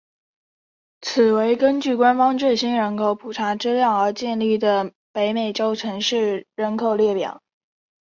[1.01, 7.43] 此为根据官方最新人口普查资料而建立的北美洲城市人口列表。